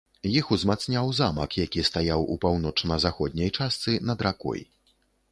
Іх 0.39 0.45
узмацняў 0.55 1.09
замак, 1.17 1.57
які 1.65 1.83
стаяў 1.89 2.23
у 2.35 2.37
паўночна-заходняй 2.45 3.53
частцы 3.57 3.93
над 4.11 4.25
ракой. 4.29 4.65